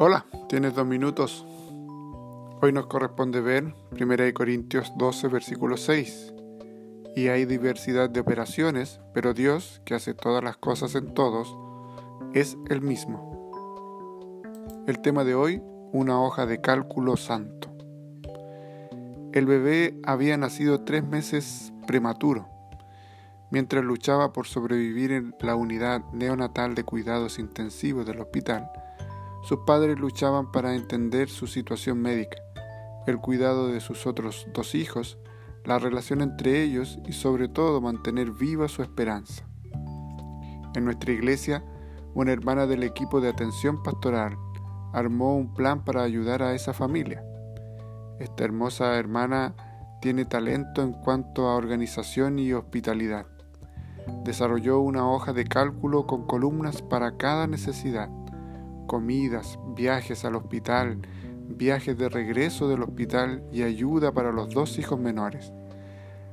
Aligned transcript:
Hola, 0.00 0.26
tienes 0.48 0.76
dos 0.76 0.86
minutos. 0.86 1.44
Hoy 2.62 2.70
nos 2.72 2.86
corresponde 2.86 3.40
ver 3.40 3.74
1 4.00 4.16
Corintios 4.32 4.92
12, 4.96 5.26
versículo 5.26 5.76
6. 5.76 6.34
Y 7.16 7.26
hay 7.26 7.46
diversidad 7.46 8.08
de 8.08 8.20
operaciones, 8.20 9.00
pero 9.12 9.34
Dios, 9.34 9.82
que 9.84 9.96
hace 9.96 10.14
todas 10.14 10.44
las 10.44 10.56
cosas 10.56 10.94
en 10.94 11.14
todos, 11.14 11.52
es 12.32 12.56
el 12.70 12.80
mismo. 12.80 14.30
El 14.86 15.02
tema 15.02 15.24
de 15.24 15.34
hoy, 15.34 15.60
una 15.90 16.22
hoja 16.22 16.46
de 16.46 16.60
cálculo 16.60 17.16
santo. 17.16 17.68
El 19.32 19.46
bebé 19.46 19.98
había 20.04 20.36
nacido 20.36 20.82
tres 20.82 21.02
meses 21.02 21.72
prematuro. 21.88 22.48
Mientras 23.50 23.82
luchaba 23.82 24.32
por 24.32 24.46
sobrevivir 24.46 25.10
en 25.10 25.34
la 25.40 25.56
unidad 25.56 26.04
neonatal 26.12 26.76
de 26.76 26.84
cuidados 26.84 27.40
intensivos 27.40 28.06
del 28.06 28.20
hospital, 28.20 28.70
sus 29.42 29.60
padres 29.60 29.98
luchaban 29.98 30.50
para 30.50 30.74
entender 30.74 31.28
su 31.28 31.46
situación 31.46 32.00
médica, 32.00 32.38
el 33.06 33.18
cuidado 33.18 33.68
de 33.68 33.80
sus 33.80 34.06
otros 34.06 34.46
dos 34.52 34.74
hijos, 34.74 35.18
la 35.64 35.78
relación 35.78 36.20
entre 36.20 36.62
ellos 36.62 36.98
y 37.06 37.12
sobre 37.12 37.48
todo 37.48 37.80
mantener 37.80 38.30
viva 38.30 38.68
su 38.68 38.82
esperanza. 38.82 39.44
En 40.74 40.84
nuestra 40.84 41.12
iglesia, 41.12 41.64
una 42.14 42.32
hermana 42.32 42.66
del 42.66 42.82
equipo 42.82 43.20
de 43.20 43.28
atención 43.28 43.82
pastoral 43.82 44.36
armó 44.92 45.36
un 45.36 45.54
plan 45.54 45.84
para 45.84 46.02
ayudar 46.02 46.42
a 46.42 46.54
esa 46.54 46.72
familia. 46.72 47.22
Esta 48.18 48.44
hermosa 48.44 48.96
hermana 48.96 49.54
tiene 50.00 50.24
talento 50.24 50.82
en 50.82 50.92
cuanto 50.92 51.48
a 51.48 51.56
organización 51.56 52.38
y 52.38 52.52
hospitalidad. 52.52 53.26
Desarrolló 54.24 54.80
una 54.80 55.08
hoja 55.08 55.32
de 55.32 55.44
cálculo 55.44 56.06
con 56.06 56.26
columnas 56.26 56.82
para 56.82 57.16
cada 57.16 57.46
necesidad 57.46 58.08
comidas, 58.88 59.60
viajes 59.76 60.24
al 60.24 60.34
hospital, 60.34 60.98
viajes 61.46 61.96
de 61.96 62.08
regreso 62.08 62.68
del 62.68 62.82
hospital 62.82 63.44
y 63.52 63.62
ayuda 63.62 64.10
para 64.10 64.32
los 64.32 64.52
dos 64.52 64.76
hijos 64.80 64.98
menores. 64.98 65.52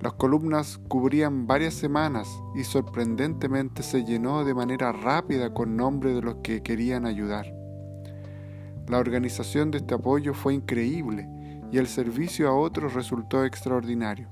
Las 0.00 0.14
columnas 0.14 0.78
cubrían 0.88 1.46
varias 1.46 1.74
semanas 1.74 2.28
y 2.54 2.64
sorprendentemente 2.64 3.82
se 3.82 4.04
llenó 4.04 4.44
de 4.44 4.54
manera 4.54 4.92
rápida 4.92 5.52
con 5.52 5.76
nombres 5.76 6.14
de 6.14 6.22
los 6.22 6.36
que 6.36 6.62
querían 6.62 7.04
ayudar. 7.04 7.46
La 8.88 8.98
organización 8.98 9.70
de 9.70 9.78
este 9.78 9.94
apoyo 9.94 10.32
fue 10.32 10.54
increíble 10.54 11.28
y 11.72 11.78
el 11.78 11.88
servicio 11.88 12.48
a 12.48 12.54
otros 12.54 12.94
resultó 12.94 13.44
extraordinario. 13.44 14.28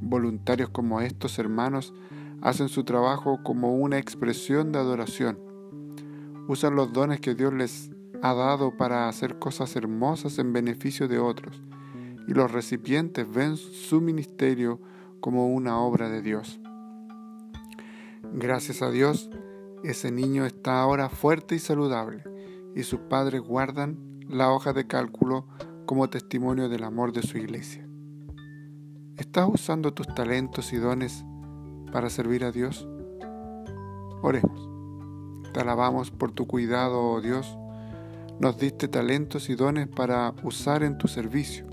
Voluntarios 0.00 0.70
como 0.70 1.00
estos 1.00 1.38
hermanos 1.38 1.92
hacen 2.40 2.68
su 2.68 2.84
trabajo 2.84 3.40
como 3.42 3.74
una 3.74 3.98
expresión 3.98 4.70
de 4.70 4.78
adoración 4.78 5.47
usan 6.48 6.74
los 6.74 6.92
dones 6.92 7.20
que 7.20 7.34
Dios 7.34 7.52
les 7.52 7.90
ha 8.22 8.34
dado 8.34 8.76
para 8.76 9.08
hacer 9.08 9.38
cosas 9.38 9.76
hermosas 9.76 10.38
en 10.38 10.52
beneficio 10.52 11.06
de 11.06 11.18
otros, 11.18 11.62
y 12.26 12.32
los 12.32 12.50
recipientes 12.50 13.30
ven 13.30 13.56
su 13.56 14.00
ministerio 14.00 14.80
como 15.20 15.48
una 15.48 15.78
obra 15.78 16.08
de 16.08 16.22
Dios. 16.22 16.58
Gracias 18.32 18.82
a 18.82 18.90
Dios, 18.90 19.30
ese 19.84 20.10
niño 20.10 20.46
está 20.46 20.80
ahora 20.80 21.08
fuerte 21.08 21.54
y 21.54 21.58
saludable, 21.58 22.24
y 22.74 22.82
sus 22.82 23.00
padres 23.00 23.42
guardan 23.42 23.98
la 24.28 24.50
hoja 24.50 24.72
de 24.72 24.86
cálculo 24.86 25.46
como 25.86 26.10
testimonio 26.10 26.68
del 26.68 26.84
amor 26.84 27.12
de 27.12 27.22
su 27.22 27.38
iglesia. 27.38 27.86
¿Estás 29.16 29.48
usando 29.52 29.92
tus 29.92 30.06
talentos 30.14 30.72
y 30.72 30.76
dones 30.76 31.24
para 31.92 32.08
servir 32.10 32.44
a 32.44 32.52
Dios? 32.52 32.88
Oremos. 34.22 34.77
Te 35.58 35.62
alabamos 35.62 36.12
por 36.12 36.30
tu 36.30 36.46
cuidado, 36.46 37.02
oh 37.02 37.20
Dios. 37.20 37.58
Nos 38.38 38.60
diste 38.60 38.86
talentos 38.86 39.50
y 39.50 39.56
dones 39.56 39.88
para 39.88 40.32
usar 40.44 40.84
en 40.84 40.98
tu 40.98 41.08
servicio. 41.08 41.66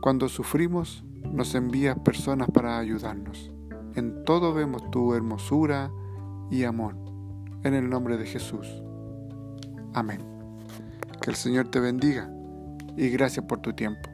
Cuando 0.00 0.28
sufrimos, 0.28 1.04
nos 1.22 1.54
envías 1.54 2.00
personas 2.00 2.48
para 2.50 2.80
ayudarnos. 2.80 3.52
En 3.94 4.24
todo 4.24 4.52
vemos 4.52 4.90
tu 4.90 5.14
hermosura 5.14 5.92
y 6.50 6.64
amor. 6.64 6.96
En 7.62 7.74
el 7.74 7.88
nombre 7.88 8.16
de 8.16 8.26
Jesús. 8.26 8.66
Amén. 9.94 10.18
Que 11.20 11.30
el 11.30 11.36
Señor 11.36 11.68
te 11.68 11.78
bendiga 11.78 12.28
y 12.96 13.08
gracias 13.10 13.46
por 13.46 13.60
tu 13.60 13.72
tiempo. 13.72 14.11